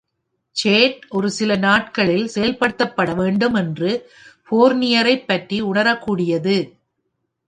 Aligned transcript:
Chat 0.55 1.05
ஒரு 1.09 1.29
சில 1.31 1.55
நாட்களில் 1.55 2.29
செயல்படுத்தப்பட 2.35 3.15
வேண்டும் 3.15 3.53
என்று 3.53 3.91
ஃபோர்னியரைப் 4.47 5.27
பற்றி 5.27 5.61
உணரக்கூடியது. 5.61 6.55